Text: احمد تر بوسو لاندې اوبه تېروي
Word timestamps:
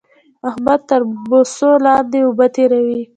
احمد 0.49 0.79
تر 0.89 1.01
بوسو 1.29 1.69
لاندې 1.85 2.19
اوبه 2.25 2.47
تېروي 2.55 3.01